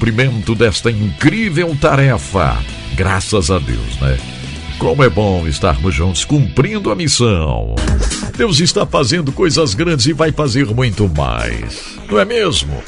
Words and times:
cumprimento 0.00 0.54
desta 0.54 0.90
incrível 0.90 1.76
tarefa. 1.78 2.56
Graças 2.94 3.50
a 3.50 3.58
Deus, 3.58 4.00
né? 4.00 4.18
Como 4.78 5.04
é 5.04 5.10
bom 5.10 5.46
estarmos 5.46 5.94
juntos 5.94 6.24
cumprindo 6.24 6.90
a 6.90 6.96
missão. 6.96 7.74
Deus 8.34 8.60
está 8.60 8.86
fazendo 8.86 9.30
coisas 9.30 9.74
grandes 9.74 10.06
e 10.06 10.14
vai 10.14 10.32
fazer 10.32 10.64
muito 10.68 11.06
mais. 11.06 11.98
Não 12.10 12.18
é 12.18 12.24
mesmo? 12.24 12.82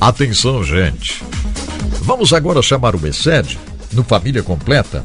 Atenção, 0.00 0.64
gente. 0.64 1.22
Vamos 2.00 2.32
agora 2.32 2.60
chamar 2.60 2.96
o 2.96 3.06
ESED 3.06 3.56
no 3.92 4.02
Família 4.02 4.42
Completa. 4.42 5.04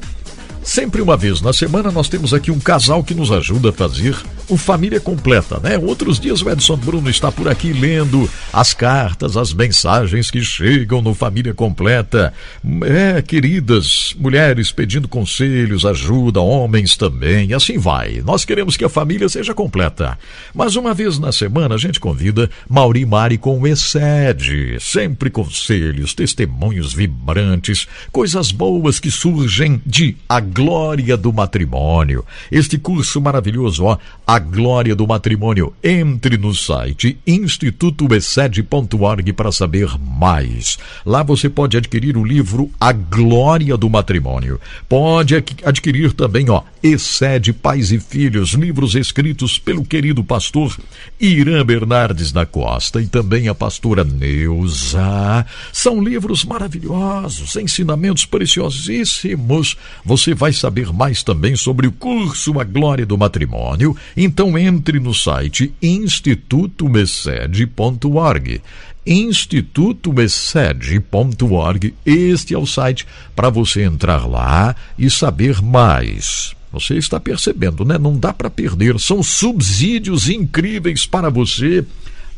Sempre 0.64 1.04
uma 1.04 1.16
vez 1.16 1.40
na 1.40 1.54
semana 1.54 1.92
nós 1.92 2.10
temos 2.10 2.34
aqui 2.34 2.50
um 2.50 2.60
casal 2.60 3.04
que 3.04 3.14
nos 3.14 3.32
ajuda 3.32 3.70
a 3.70 3.74
fazer 3.74 4.18
o 4.50 4.58
Família 4.58 5.00
Completa, 5.00 5.60
né? 5.62 5.78
Outros 5.78 6.20
dias 6.20 6.42
o 6.42 6.50
Edson 6.50 6.78
Bruno 6.78 7.10
está 7.10 7.32
por 7.32 7.48
aqui 7.48 7.74
lendo 7.74 8.30
as 8.52 8.74
cartas, 8.74 9.36
as 9.36 9.54
mensagens 9.54 10.32
que 10.32 10.42
chegam 10.42 11.02
no 11.02 11.14
Família 11.14 11.54
Completa. 11.54 12.34
É, 12.84 13.22
queridas 13.22 14.16
mulheres 14.18 14.72
pedindo 14.72 15.08
conselhos, 15.08 15.86
ajuda, 15.86 16.40
homens 16.40 16.96
também, 16.96 17.54
assim 17.54 17.78
vai. 17.78 18.22
Nós 18.26 18.46
queremos 18.46 18.78
que 18.78 18.86
a 18.86 18.90
família 18.90 19.28
seja 19.28 19.54
completa. 19.54 20.18
Mas 20.54 20.76
uma 20.76 20.94
vez 20.94 21.20
na 21.20 21.32
semana 21.32 21.76
a 21.76 21.78
gente 21.78 22.00
convida 22.00 22.50
Mauri 22.70 23.06
Mari 23.06 23.38
com 23.38 23.60
o 23.60 23.68
Excede. 23.68 24.78
Sempre 24.80 25.30
conselhos, 25.30 26.14
testemunhos 26.14 26.94
vibrantes, 26.94 27.88
coisas 28.12 28.52
boas 28.52 29.00
que 29.00 29.12
surgem 29.12 29.82
de 29.86 30.16
A 30.28 30.40
Glória 30.40 31.18
do 31.18 31.34
Matrimônio. 31.34 32.24
Este 32.52 32.78
curso 32.78 33.20
maravilhoso, 33.20 33.84
ó, 33.84 33.98
A 34.26 34.37
a 34.38 34.40
glória 34.40 34.96
do 34.96 35.06
matrimônio. 35.08 35.74
Entre 35.84 36.38
no 36.38 36.54
site 36.54 37.18
institutoexcede.org 37.26 39.34
para 39.34 39.52
saber 39.52 39.90
mais. 40.00 40.78
Lá 41.04 41.24
você 41.24 41.50
pode 41.50 41.76
adquirir 41.76 42.16
o 42.16 42.24
livro 42.24 42.70
A 42.80 42.92
Glória 42.92 43.76
do 43.76 43.90
Matrimônio. 43.90 44.62
Pode 44.88 45.44
adquirir 45.66 46.14
também, 46.14 46.52
ó, 46.52 46.62
Excede 46.82 47.54
Pais 47.54 47.92
e 47.92 48.00
Filhos, 48.00 48.52
livros 48.52 48.96
escritos 48.96 49.58
pelo 49.58 49.84
querido 49.84 50.24
pastor 50.24 50.78
Irã 51.20 51.66
Bernardes 51.66 52.32
da 52.32 52.46
Costa 52.46 53.02
e 53.02 53.08
também 53.08 53.48
a 53.48 53.56
pastora 53.56 54.04
Neuza. 54.04 55.46
São 55.72 56.04
livros 56.04 56.44
maravilhosos, 56.44 57.56
ensinamentos 57.56 58.26
preciosíssimos. 58.26 59.78
Você 60.04 60.34
vai 60.34 60.54
saber 60.54 60.92
mais 60.94 61.24
também 61.24 61.56
sobre 61.56 61.88
o 61.88 61.92
curso 61.92 62.60
A 62.60 62.64
Glória 62.64 63.06
do 63.06 63.18
Matrimônio 63.18 63.96
então 64.16 64.58
entre 64.58 65.00
no 65.00 65.14
site 65.14 65.74
institutomessed.org 65.82 68.62
institutomessed.org. 69.08 71.94
Este 72.06 72.54
é 72.54 72.58
o 72.58 72.66
site 72.66 73.08
para 73.34 73.50
você 73.50 73.84
entrar 73.84 74.28
lá 74.28 74.76
e 75.00 75.10
saber 75.10 75.62
mais. 75.62 76.57
Você 76.80 76.96
está 76.96 77.20
percebendo, 77.20 77.84
né? 77.84 77.98
Não 77.98 78.18
dá 78.18 78.34
para 78.34 78.50
perder. 78.50 79.00
São 79.00 79.22
subsídios 79.22 80.30
incríveis 80.30 81.06
para 81.06 81.30
você 81.30 81.86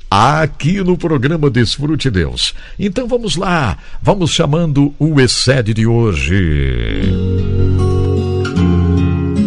aqui 0.10 0.84
no 0.84 0.98
programa 0.98 1.50
Desfrute 1.50 2.10
Deus. 2.10 2.54
Então 2.80 3.08
vamos 3.08 3.36
lá, 3.36 3.78
vamos 4.02 4.32
chamando 4.32 4.94
o 4.98 5.20
Excede 5.20 5.74
de 5.74 5.86
hoje. 5.86 7.04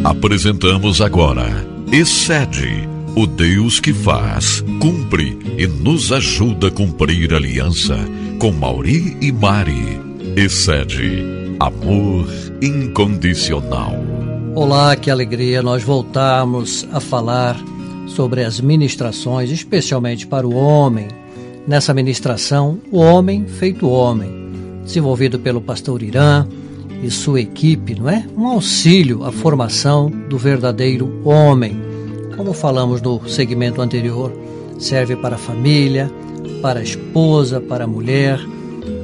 Apresentamos 0.05 1.01
agora 1.01 1.73
excede. 1.93 2.89
O 3.15 3.27
Deus 3.27 3.79
que 3.79 3.93
faz, 3.93 4.65
cumpre 4.81 5.39
e 5.59 5.67
nos 5.67 6.11
ajuda 6.11 6.69
a 6.69 6.70
cumprir 6.70 7.35
aliança 7.35 7.98
com 8.39 8.51
Mauri 8.51 9.19
e 9.20 9.31
Mari. 9.31 10.01
Excede. 10.35 11.23
Amor 11.61 12.27
incondicional. 12.63 14.11
Olá, 14.55 14.95
que 14.97 15.11
alegria 15.11 15.62
nós 15.62 15.83
voltarmos 15.83 16.86
a 16.92 17.00
falar 17.00 17.57
sobre 18.07 18.45
as 18.45 18.61
ministrações, 18.61 19.51
especialmente 19.51 20.27
para 20.27 20.46
o 20.46 20.55
homem. 20.55 21.08
Nessa 21.67 21.95
ministração, 21.95 22.79
o 22.90 22.98
homem 22.98 23.46
feito 23.46 23.89
homem, 23.89 24.30
desenvolvido 24.85 25.39
pelo 25.39 25.63
pastor 25.63 26.02
Irã 26.02 26.46
e 27.02 27.11
sua 27.11 27.40
equipe, 27.40 27.95
não 27.95 28.11
é? 28.11 28.27
Um 28.36 28.46
auxílio 28.46 29.24
à 29.24 29.33
formação 29.33 30.11
do 30.11 30.36
verdadeiro 30.36 31.23
homem. 31.24 31.80
Como 32.36 32.52
falamos 32.52 33.01
no 33.01 33.27
segmento 33.27 33.80
anterior, 33.80 34.30
serve 34.79 35.17
para 35.17 35.36
a 35.36 35.39
família, 35.39 36.11
para 36.61 36.80
a 36.80 36.83
esposa, 36.83 37.58
para 37.58 37.84
a 37.84 37.89
mulher. 37.89 38.39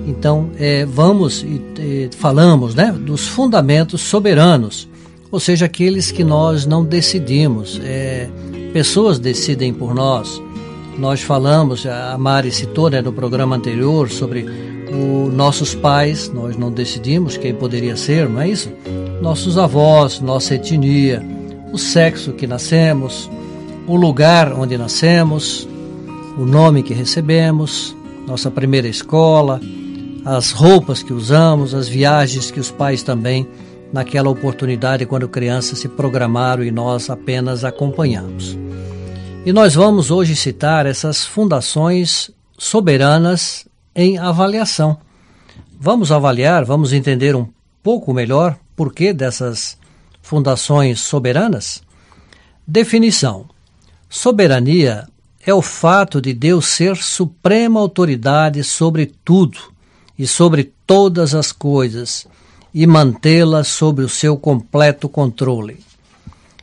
Então, 0.07 0.51
é, 0.59 0.85
vamos 0.85 1.43
e 1.43 1.59
é, 1.79 2.11
falamos 2.15 2.75
né, 2.75 2.93
dos 2.93 3.27
fundamentos 3.27 4.03
soberanos, 4.03 4.87
ou 5.31 5.39
seja, 5.39 5.67
aqueles 5.67 6.11
que 6.11 6.25
nós 6.25 6.65
não 6.65 6.85
decidimos, 6.85 7.81
é, 7.83 8.29
pessoas 8.73 9.19
decidem 9.19 9.73
por 9.73 9.95
nós. 9.95 10.41
Nós 10.99 11.21
falamos, 11.21 11.87
a 11.87 12.17
Mari 12.19 12.51
citou 12.51 12.91
né, 12.91 13.01
no 13.01 13.13
programa 13.13 13.55
anterior 13.55 14.11
sobre 14.11 14.47
o, 14.91 15.31
nossos 15.31 15.75
pais, 15.75 16.31
nós 16.33 16.57
não 16.57 16.73
decidimos 16.73 17.37
quem 17.37 17.55
poderia 17.55 17.97
ser, 17.97 18.29
não 18.29 18.41
é 18.41 18.49
isso? 18.49 18.71
Nossos 19.21 19.59
avós, 19.59 20.21
nossa 20.21 20.55
etnia, 20.55 21.23
o 21.73 21.79
sexo 21.79 22.33
que 22.33 22.47
nascemos, 22.47 23.31
o 23.87 23.97
lugar 23.97 24.53
onde 24.53 24.77
nascemos, 24.77 25.69
o 26.37 26.45
nome 26.45 26.83
que 26.83 26.95
recebemos, 26.95 27.95
nossa 28.27 28.51
primeira 28.51 28.89
escola, 28.89 29.61
as 30.25 30.53
roupas 30.53 31.03
que 31.03 31.13
usamos, 31.13 31.75
as 31.75 31.89
viagens 31.89 32.51
que 32.51 32.61
os 32.61 32.71
pais 32.71 33.03
também, 33.03 33.47
naquela 33.93 34.31
oportunidade, 34.31 35.07
quando 35.07 35.29
crianças, 35.29 35.79
se 35.79 35.89
programaram 35.89 36.63
e 36.63 36.71
nós 36.71 37.09
apenas 37.09 37.65
acompanhamos. 37.65 38.59
E 39.45 39.53
nós 39.53 39.75
vamos 39.75 40.11
hoje 40.11 40.37
citar 40.37 40.87
essas 40.87 41.25
fundações 41.25 42.31
soberanas 42.59 43.67
em 43.95 44.19
avaliação. 44.19 44.99
Vamos 45.81 46.13
avaliar, 46.13 46.65
vamos 46.65 46.93
entender 46.93 47.35
um 47.35 47.49
pouco 47.83 48.13
melhor 48.13 48.59
por 48.77 48.93
que 48.93 49.13
dessas 49.13 49.79
fundações 50.21 51.01
soberanas? 51.01 51.83
Definição: 52.67 53.49
Soberania 54.09 55.09
é 55.45 55.55
o 55.55 55.63
fato 55.63 56.21
de 56.21 56.35
Deus 56.35 56.67
ser 56.67 56.97
suprema 56.97 57.81
autoridade 57.81 58.63
sobre 58.63 59.07
tudo 59.25 59.59
e 60.19 60.27
sobre 60.27 60.73
todas 60.87 61.35
as 61.35 61.53
coisas 61.53 62.27
e 62.79 62.87
mantê-las 62.87 63.69
sob 63.69 64.03
o 64.03 64.09
seu 64.09 64.37
completo 64.37 65.09
controle. 65.09 65.81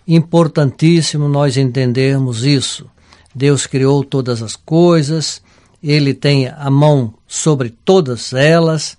Importantíssimo 0.08 1.28
nós 1.28 1.58
entendermos 1.58 2.44
isso. 2.44 2.86
Deus 3.34 3.66
criou 3.66 4.03
todas 4.03 4.42
as 4.42 4.56
coisas 4.56 5.42
ele 5.88 6.16
tem 6.16 6.48
a 6.48 6.70
mão 6.72 7.14
sobre 7.28 7.70
todas 7.70 8.34
elas 8.34 8.98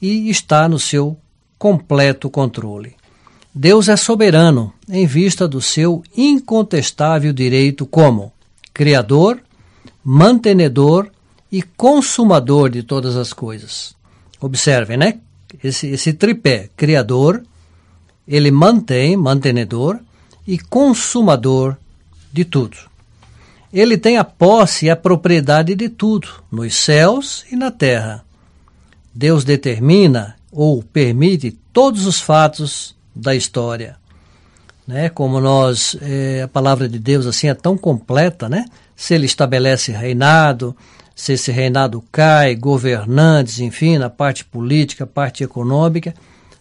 e 0.00 0.28
está 0.28 0.68
no 0.68 0.78
seu 0.78 1.16
completo 1.58 2.28
controle. 2.28 2.94
Deus 3.54 3.88
é 3.88 3.96
soberano 3.96 4.70
em 4.86 5.06
vista 5.06 5.48
do 5.48 5.62
seu 5.62 6.02
incontestável 6.14 7.32
direito 7.32 7.86
como 7.86 8.32
Criador, 8.74 9.40
mantenedor 10.04 11.10
e 11.50 11.62
consumador 11.62 12.68
de 12.68 12.82
todas 12.82 13.16
as 13.16 13.32
coisas. 13.32 13.96
Observe, 14.38 14.98
né? 14.98 15.20
Esse, 15.62 15.88
esse 15.88 16.12
tripé: 16.12 16.70
Criador, 16.76 17.42
ele 18.26 18.50
mantém, 18.50 19.16
mantenedor 19.16 19.98
e 20.46 20.58
consumador 20.58 21.76
de 22.32 22.44
tudo. 22.44 22.76
Ele 23.72 23.98
tem 23.98 24.16
a 24.16 24.24
posse 24.24 24.86
e 24.86 24.90
a 24.90 24.96
propriedade 24.96 25.74
de 25.74 25.88
tudo, 25.88 26.28
nos 26.50 26.74
céus 26.74 27.44
e 27.50 27.56
na 27.56 27.70
terra. 27.70 28.24
Deus 29.14 29.44
determina 29.44 30.36
ou 30.52 30.82
permite 30.82 31.50
todos 31.72 32.06
os 32.06 32.20
fatos 32.20 32.94
da 33.14 33.34
história. 33.34 33.96
Né? 34.86 35.08
Como 35.08 35.40
nós, 35.40 35.96
é, 36.00 36.42
a 36.42 36.48
palavra 36.48 36.88
de 36.88 36.98
Deus 36.98 37.26
assim 37.26 37.48
é 37.48 37.54
tão 37.54 37.76
completa, 37.76 38.48
né? 38.48 38.64
Se 38.94 39.14
ele 39.14 39.26
estabelece 39.26 39.92
reinado, 39.92 40.76
se 41.16 41.32
esse 41.32 41.50
reinado 41.50 42.04
cai, 42.12 42.54
governantes, 42.54 43.58
enfim, 43.58 43.96
na 43.96 44.10
parte 44.10 44.44
política, 44.44 45.06
parte 45.06 45.42
econômica, 45.42 46.14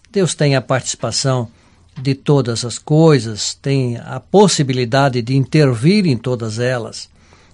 Deus 0.10 0.34
tem 0.34 0.56
a 0.56 0.62
participação 0.62 1.50
de 2.02 2.16
todas 2.16 2.64
as 2.64 2.78
coisas, 2.78 3.54
tem 3.54 3.98
a 3.98 4.18
possibilidade 4.18 5.22
de 5.22 5.36
intervir 5.36 6.08
em 6.08 6.16
todas 6.16 6.58
elas. 6.58 7.10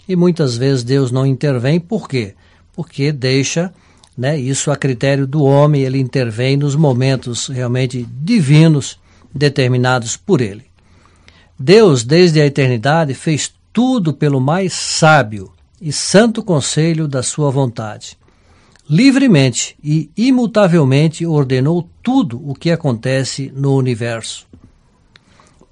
E 0.07 0.15
muitas 0.15 0.56
vezes 0.56 0.83
Deus 0.83 1.12
não 1.12 1.25
intervém, 1.25 1.80
por 1.80 2.07
quê? 2.07 2.36
Porque 2.71 3.12
deixa 3.12 3.74
né, 4.15 4.39
isso 4.39 4.69
a 4.69 4.75
critério 4.75 5.25
do 5.25 5.44
homem, 5.44 5.81
ele 5.81 6.00
intervém 6.00 6.56
nos 6.56 6.75
momentos 6.75 7.47
realmente 7.47 8.07
divinos 8.12 9.00
determinados 9.33 10.15
por 10.15 10.39
ele. 10.39 10.65
Deus, 11.57 12.04
desde 12.04 12.39
a 12.39 12.45
eternidade, 12.45 13.15
fez 13.15 13.51
tudo 13.74 14.13
pelo 14.13 14.39
mais 14.39 14.74
sábio 14.74 15.51
e 15.81 15.92
santo 15.92 16.44
conselho 16.44 17.07
da 17.07 17.24
sua 17.24 17.50
vontade. 17.50 18.18
livremente 18.89 19.78
e 19.81 20.12
imutavelmente 20.18 21.25
ordenou 21.25 21.89
tudo 22.04 22.42
o 22.45 22.54
que 22.54 22.69
acontece 22.69 23.51
no 23.56 23.75
universo. 23.75 24.45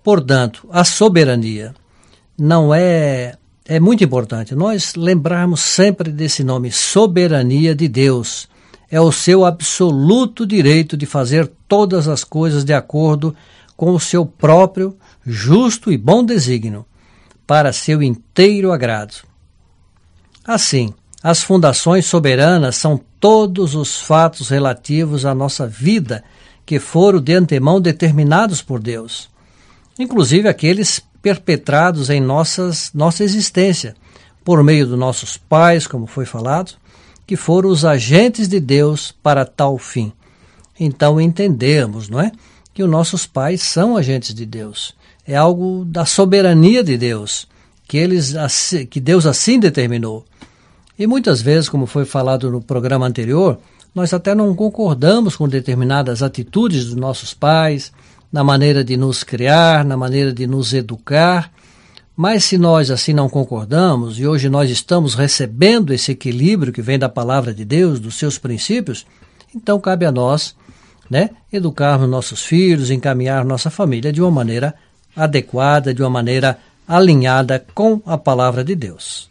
Portanto, 0.02 0.68
a 0.72 0.86
soberania 0.86 1.76
não 2.38 2.74
é 2.74 3.38
é 3.72 3.80
muito 3.80 4.04
importante 4.04 4.56
nós 4.56 4.96
lembrarmos 4.96 5.60
sempre 5.60 6.12
desse 6.12 6.44
nome, 6.44 6.72
soberania 6.72 7.76
de 7.76 7.88
Deus. 7.88 8.50
É 8.90 9.00
o 9.00 9.12
seu 9.12 9.46
absoluto 9.46 10.44
direito 10.44 10.98
de 10.98 11.06
fazer 11.06 11.52
todas 11.68 12.08
as 12.08 12.24
coisas 12.24 12.66
de 12.66 12.74
acordo 12.74 13.36
com 13.78 13.92
o 13.92 14.00
seu 14.00 14.26
próprio 14.26 14.98
justo 15.24 15.92
e 15.92 15.98
bom 15.98 16.26
desígnio, 16.26 16.84
para 17.46 17.72
seu 17.72 18.02
inteiro 18.02 18.72
agrado. 18.72 19.29
Assim, 20.50 20.92
as 21.22 21.44
fundações 21.44 22.07
soberanas 22.07 22.75
são 22.75 23.00
todos 23.19 23.75
os 23.75 24.01
fatos 24.01 24.50
relativos 24.50 25.24
à 25.24 25.36
nossa 25.36 25.68
vida 25.68 26.24
que 26.66 26.80
foram 26.80 27.22
de 27.22 27.36
antemão 27.36 27.80
determinados 27.80 28.60
por 28.60 28.80
Deus, 28.80 29.30
inclusive 30.00 30.50
aqueles 30.50 31.00
perpetrados 31.22 32.10
em 32.10 32.19
nossas, 32.19 32.90
nossa 32.96 33.24
existência, 33.24 33.96
por 34.44 34.63
meio 34.63 34.88
dos 34.88 34.98
nossos 34.98 35.38
pais, 35.38 35.86
como 35.86 36.07
foi 36.07 36.25
falado, 36.25 36.74
que 37.28 37.36
foram 37.36 37.69
os 37.69 37.86
agentes 37.86 38.48
de 38.48 38.60
Deus 38.60 39.13
para 39.22 39.46
tal 39.46 39.78
fim. 39.78 40.12
Então 40.80 41.22
entendemos, 41.22 42.10
não 42.10 42.19
é? 42.19 42.31
Que 42.74 42.81
os 42.81 42.90
nossos 42.90 43.28
pais 43.28 43.62
são 43.62 43.96
agentes 43.96 44.34
de 44.34 44.48
Deus. 44.48 44.96
É 45.28 45.36
algo 45.36 45.86
da 45.86 46.07
soberania 46.07 46.84
de 46.84 46.98
Deus, 46.98 47.48
que, 47.89 47.97
eles, 47.97 48.36
que 48.88 49.00
Deus 49.00 49.25
assim 49.25 49.59
determinou. 49.59 50.24
E 50.97 51.07
muitas 51.07 51.41
vezes, 51.41 51.68
como 51.68 51.88
foi 51.88 52.06
falado 52.06 52.51
no 52.51 52.62
programa 52.62 53.07
anterior, 53.07 53.57
nós 53.95 54.13
até 54.13 54.36
não 54.36 54.53
concordamos 54.53 55.36
com 55.36 55.50
determinadas 55.50 56.21
atitudes 56.21 56.86
dos 56.86 56.95
nossos 56.95 57.33
pais, 57.33 57.91
na 58.31 58.44
maneira 58.44 58.83
de 58.83 58.95
nos 58.95 59.24
criar, 59.24 59.83
na 59.83 59.97
maneira 59.97 60.31
de 60.31 60.45
nos 60.45 60.71
educar. 60.71 61.51
Mas 62.15 62.44
se 62.44 62.59
nós 62.59 62.91
assim 62.91 63.12
não 63.12 63.27
concordamos, 63.27 64.19
e 64.19 64.27
hoje 64.27 64.50
nós 64.50 64.69
estamos 64.69 65.15
recebendo 65.15 65.91
esse 65.91 66.12
equilíbrio 66.12 66.71
que 66.71 66.83
vem 66.83 67.00
da 67.00 67.09
palavra 67.09 67.56
de 67.56 67.65
Deus, 67.65 68.00
dos 68.00 68.19
seus 68.19 68.38
princípios, 68.38 69.03
então 69.56 69.80
cabe 69.80 70.06
a 70.06 70.12
nós 70.12 70.56
né, 71.09 71.31
educarmos 71.51 72.07
nossos 72.07 72.44
filhos, 72.44 72.91
encaminhar 72.91 73.44
nossa 73.44 73.71
família 73.71 74.13
de 74.13 74.21
uma 74.21 74.30
maneira 74.30 74.75
adequada, 75.15 75.91
de 75.91 76.03
uma 76.03 76.09
maneira 76.12 76.59
alinhada 76.89 77.63
com 77.75 78.01
a 78.03 78.18
palavra 78.18 78.63
de 78.63 78.74
Deus. 78.74 79.30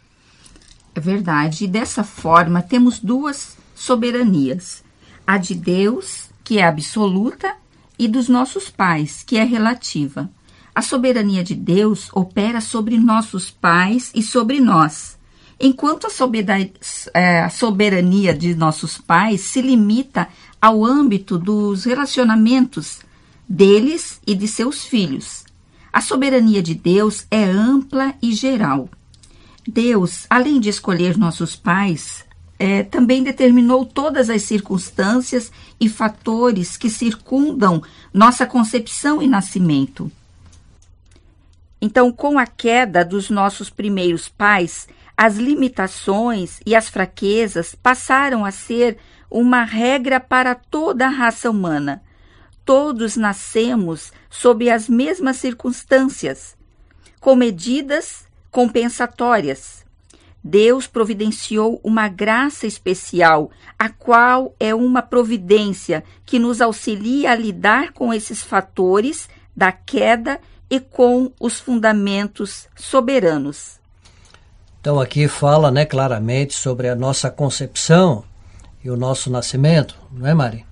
É 0.95 0.99
verdade. 1.01 1.65
E 1.65 1.67
dessa 1.67 2.05
forma 2.05 2.61
temos 2.61 2.99
duas 2.99 3.57
soberanias: 3.75 4.81
a 5.27 5.37
de 5.37 5.53
Deus, 5.53 6.29
que 6.43 6.57
é 6.57 6.63
absoluta, 6.63 7.53
e 7.97 8.07
dos 8.07 8.29
nossos 8.29 8.69
pais, 8.69 9.23
que 9.23 9.37
é 9.37 9.43
relativa. 9.43 10.29
A 10.73 10.81
soberania 10.81 11.43
de 11.43 11.53
Deus 11.53 12.09
opera 12.13 12.61
sobre 12.61 12.97
nossos 12.97 13.51
pais 13.51 14.11
e 14.15 14.23
sobre 14.23 14.61
nós, 14.61 15.17
enquanto 15.59 16.07
é, 17.13 17.41
a 17.41 17.49
soberania 17.49 18.33
de 18.33 18.55
nossos 18.55 18.97
pais 18.97 19.41
se 19.41 19.61
limita 19.61 20.29
ao 20.61 20.85
âmbito 20.85 21.37
dos 21.37 21.83
relacionamentos 21.83 22.99
deles 23.47 24.21
e 24.25 24.33
de 24.33 24.47
seus 24.47 24.85
filhos. 24.85 25.48
A 25.91 26.01
soberania 26.01 26.61
de 26.61 26.75
Deus 26.75 27.25
é 27.31 27.43
ampla 27.43 28.13
e 28.21 28.33
geral. 28.33 28.89
Deus, 29.67 30.25
além 30.29 30.59
de 30.59 30.69
escolher 30.69 31.17
nossos 31.17 31.55
pais, 31.55 32.25
é, 32.57 32.83
também 32.83 33.23
determinou 33.23 33.85
todas 33.85 34.29
as 34.29 34.43
circunstâncias 34.43 35.51
e 35.79 35.87
fatores 35.87 36.75
que 36.75 36.89
circundam 36.89 37.81
nossa 38.13 38.45
concepção 38.45 39.21
e 39.21 39.27
nascimento. 39.27 40.11
Então, 41.81 42.11
com 42.11 42.37
a 42.37 42.45
queda 42.45 43.05
dos 43.05 43.29
nossos 43.29 43.69
primeiros 43.69 44.27
pais, 44.27 44.87
as 45.15 45.37
limitações 45.37 46.59
e 46.65 46.75
as 46.75 46.89
fraquezas 46.89 47.73
passaram 47.75 48.43
a 48.43 48.51
ser 48.51 48.97
uma 49.31 49.63
regra 49.63 50.19
para 50.19 50.55
toda 50.55 51.05
a 51.05 51.09
raça 51.09 51.49
humana. 51.49 52.03
Todos 52.69 53.17
nascemos 53.17 54.13
sob 54.29 54.69
as 54.69 54.87
mesmas 54.87 55.37
circunstâncias, 55.37 56.55
com 57.19 57.35
medidas 57.35 58.25
compensatórias. 58.51 59.83
Deus 60.43 60.85
providenciou 60.85 61.81
uma 61.83 62.07
graça 62.07 62.67
especial, 62.67 63.49
a 63.75 63.89
qual 63.89 64.53
é 64.59 64.75
uma 64.75 65.01
providência 65.01 66.03
que 66.23 66.37
nos 66.37 66.61
auxilia 66.61 67.31
a 67.31 67.35
lidar 67.35 67.91
com 67.91 68.13
esses 68.13 68.43
fatores 68.43 69.27
da 69.57 69.71
queda 69.71 70.39
e 70.69 70.79
com 70.79 71.31
os 71.39 71.59
fundamentos 71.59 72.67
soberanos. 72.75 73.79
Então 74.79 74.99
aqui 74.99 75.27
fala, 75.27 75.71
né, 75.71 75.87
claramente 75.87 76.53
sobre 76.53 76.87
a 76.87 76.93
nossa 76.93 77.31
concepção 77.31 78.23
e 78.83 78.91
o 78.91 78.95
nosso 78.95 79.31
nascimento, 79.31 79.97
não 80.11 80.27
é, 80.27 80.35
Mari? 80.35 80.68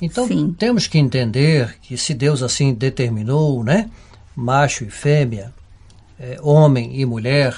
Então 0.00 0.26
Sim. 0.26 0.54
temos 0.58 0.86
que 0.86 0.98
entender 0.98 1.76
que 1.80 1.96
se 1.96 2.14
Deus 2.14 2.42
assim 2.42 2.72
determinou, 2.74 3.62
né, 3.64 3.90
macho 4.34 4.84
e 4.84 4.90
fêmea, 4.90 5.52
é, 6.18 6.38
homem 6.42 7.00
e 7.00 7.04
mulher, 7.04 7.54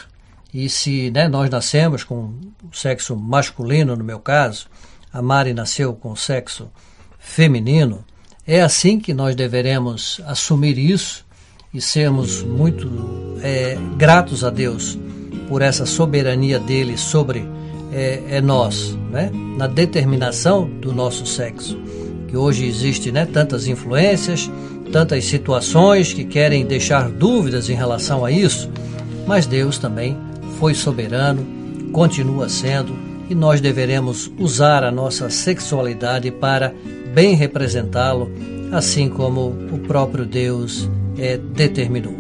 e 0.53 0.69
se 0.69 1.11
né, 1.11 1.29
nós 1.29 1.49
nascemos 1.49 2.03
com 2.05 2.35
o 2.63 2.75
sexo 2.75 3.17
masculino, 3.17 3.97
no 3.97 4.05
meu 4.05 4.19
caso, 4.19 4.67
a 5.13 5.23
Mari 5.23 5.55
nasceu 5.55 5.93
com 5.95 6.13
o 6.13 6.17
sexo 6.17 6.71
feminino, 7.19 8.05
é 8.47 8.61
assim 8.61 8.99
que 8.99 9.15
nós 9.15 9.37
deveremos 9.37 10.21
assumir 10.27 10.79
isso 10.79 11.25
e 11.73 11.81
sermos 11.81 12.43
muito 12.43 12.91
é, 13.43 13.77
gratos 13.97 14.43
a 14.43 14.51
Deus 14.51 14.99
por 15.49 15.63
essa 15.63 15.87
soberania 15.87 16.59
dele 16.59 16.97
sobre 16.97 17.45
é, 17.93 18.23
é, 18.29 18.41
nós, 18.41 18.97
né? 19.11 19.31
na 19.57 19.67
determinação 19.67 20.69
do 20.69 20.93
nosso 20.93 21.27
sexo. 21.27 21.79
Que 22.31 22.37
hoje 22.37 22.65
existe 22.65 23.11
né, 23.11 23.27
tantas 23.27 23.67
influências, 23.67 24.49
tantas 24.93 25.25
situações 25.25 26.13
que 26.13 26.25
querem 26.25 26.65
deixar 26.65 27.09
dúvidas 27.11 27.69
em 27.69 27.75
relação 27.75 28.25
a 28.25 28.31
isso, 28.31 28.71
mas 29.27 29.47
Deus 29.47 29.79
também 29.79 30.17
foi 30.61 30.73
soberano, 30.73 31.45
continua 31.93 32.49
sendo, 32.49 32.97
e 33.29 33.35
nós 33.35 33.61
deveremos 33.61 34.31
usar 34.39 34.85
a 34.85 34.93
nossa 34.93 35.29
sexualidade 35.29 36.31
para 36.31 36.73
bem 37.13 37.35
representá-lo, 37.35 38.31
assim 38.71 39.09
como 39.09 39.49
o 39.73 39.79
próprio 39.87 40.25
Deus 40.25 40.89
é, 41.19 41.37
determinou. 41.37 42.15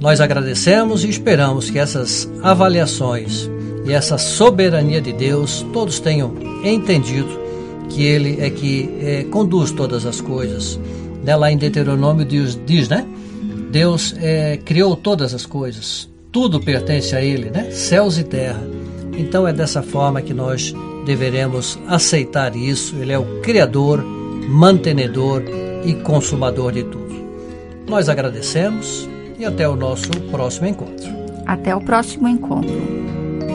Nós 0.00 0.18
agradecemos 0.18 1.04
e 1.04 1.10
esperamos 1.10 1.68
que 1.68 1.78
essas 1.78 2.26
avaliações 2.42 3.50
e 3.84 3.92
essa 3.92 4.16
soberania 4.16 5.00
de 5.00 5.12
Deus 5.12 5.64
todos 5.74 6.00
tenham 6.00 6.34
entendido 6.64 7.49
que 7.90 8.04
Ele 8.04 8.40
é 8.40 8.48
que 8.48 8.88
é, 9.02 9.24
conduz 9.24 9.70
todas 9.70 10.06
as 10.06 10.20
coisas. 10.20 10.80
Né, 11.22 11.36
lá 11.36 11.52
em 11.52 11.58
Deuteronômio 11.58 12.24
Deus 12.24 12.58
diz, 12.64 12.88
né? 12.88 13.06
Deus 13.70 14.14
é, 14.18 14.56
criou 14.64 14.96
todas 14.96 15.34
as 15.34 15.44
coisas, 15.44 16.08
tudo 16.32 16.60
pertence 16.60 17.14
a 17.14 17.22
Ele, 17.22 17.50
né? 17.50 17.70
Céus 17.70 18.18
e 18.18 18.24
terra. 18.24 18.62
Então 19.16 19.46
é 19.46 19.52
dessa 19.52 19.82
forma 19.82 20.22
que 20.22 20.32
nós 20.32 20.74
deveremos 21.04 21.78
aceitar 21.86 22.56
isso. 22.56 22.96
Ele 22.96 23.12
é 23.12 23.18
o 23.18 23.40
Criador, 23.40 24.02
mantenedor 24.48 25.42
e 25.84 25.94
consumador 25.94 26.72
de 26.72 26.84
tudo. 26.84 27.10
Nós 27.86 28.08
agradecemos 28.08 29.08
e 29.38 29.44
até 29.44 29.68
o 29.68 29.76
nosso 29.76 30.10
próximo 30.30 30.66
encontro. 30.66 31.08
Até 31.46 31.74
o 31.74 31.80
próximo 31.80 32.28
encontro. 32.28 32.80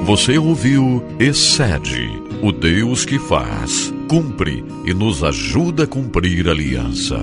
Você 0.05 0.37
ouviu 0.37 1.03
Excede, 1.19 2.09
o 2.43 2.51
Deus 2.51 3.05
que 3.05 3.17
faz, 3.17 3.93
cumpre 4.07 4.63
e 4.85 4.93
nos 4.93 5.23
ajuda 5.23 5.83
a 5.83 5.87
cumprir 5.87 6.47
a 6.47 6.51
aliança. 6.51 7.19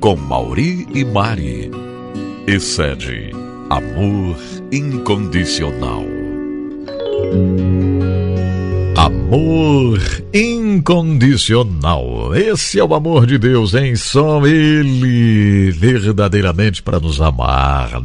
Com 0.00 0.16
Mauri 0.16 0.86
e 0.94 1.04
Mari. 1.04 1.70
Excede, 2.46 3.30
amor 3.70 4.36
incondicional. 4.70 6.04
Amor 8.96 9.98
incondicional. 10.32 12.34
Esse 12.34 12.78
é 12.78 12.84
o 12.84 12.94
amor 12.94 13.26
de 13.26 13.38
Deus, 13.38 13.74
hein? 13.74 13.96
Só 13.96 14.46
Ele 14.46 15.70
verdadeiramente 15.70 16.82
para 16.82 17.00
nos 17.00 17.20
amar. 17.20 18.00
Né? 18.00 18.04